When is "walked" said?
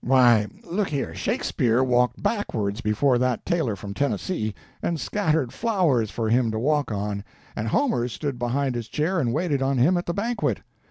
1.83-2.23